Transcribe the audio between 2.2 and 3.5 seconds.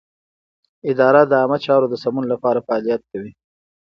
لپاره فعالیت کوي.